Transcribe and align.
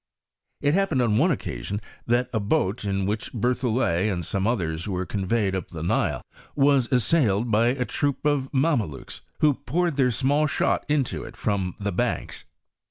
It 0.61 0.73
happened 0.73 1.03
on 1.03 1.19
one 1.19 1.29
occasion 1.29 1.79
that 2.07 2.27
a. 2.33 2.39
boat, 2.39 2.85
in 2.85 3.05
which 3.05 3.31
Berthollet 3.33 4.11
and 4.11 4.25
some 4.25 4.47
others 4.47 4.87
were 4.87 5.05
con 5.05 5.27
veyed 5.27 5.53
up 5.53 5.67
the 5.67 5.83
Nile, 5.83 6.23
was 6.55 6.91
assailed 6.91 7.51
by 7.51 7.75
atroop 7.75 8.25
of 8.25 8.51
Mame 8.51 8.81
lukes, 8.89 9.21
who 9.41 9.53
poured 9.53 9.97
their 9.97 10.09
small 10.09 10.47
shot 10.47 10.85
into 10.89 11.23
it 11.23 11.37
from 11.37 11.75
the 11.77 11.91
banks. 11.91 12.45